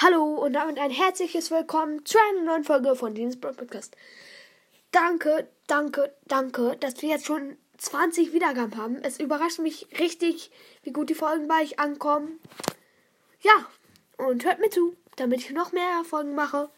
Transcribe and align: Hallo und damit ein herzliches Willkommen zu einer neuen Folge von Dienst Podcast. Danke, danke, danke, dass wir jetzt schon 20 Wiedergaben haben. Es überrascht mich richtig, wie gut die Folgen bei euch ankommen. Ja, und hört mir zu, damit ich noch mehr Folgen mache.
Hallo 0.00 0.36
und 0.36 0.52
damit 0.52 0.78
ein 0.78 0.92
herzliches 0.92 1.50
Willkommen 1.50 2.06
zu 2.06 2.18
einer 2.30 2.44
neuen 2.44 2.62
Folge 2.62 2.94
von 2.94 3.16
Dienst 3.16 3.40
Podcast. 3.40 3.96
Danke, 4.92 5.48
danke, 5.66 6.14
danke, 6.28 6.76
dass 6.78 7.02
wir 7.02 7.08
jetzt 7.08 7.26
schon 7.26 7.56
20 7.78 8.32
Wiedergaben 8.32 8.76
haben. 8.76 9.02
Es 9.02 9.18
überrascht 9.18 9.58
mich 9.58 9.88
richtig, 9.98 10.52
wie 10.84 10.92
gut 10.92 11.10
die 11.10 11.16
Folgen 11.16 11.48
bei 11.48 11.62
euch 11.62 11.80
ankommen. 11.80 12.38
Ja, 13.40 13.66
und 14.18 14.44
hört 14.44 14.60
mir 14.60 14.70
zu, 14.70 14.94
damit 15.16 15.40
ich 15.40 15.50
noch 15.50 15.72
mehr 15.72 16.04
Folgen 16.04 16.36
mache. 16.36 16.70